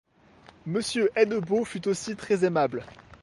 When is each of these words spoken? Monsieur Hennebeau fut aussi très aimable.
Monsieur 0.65 1.11
Hennebeau 1.15 1.63
fut 1.63 1.87
aussi 1.87 2.15
très 2.15 2.43
aimable. 2.43 2.83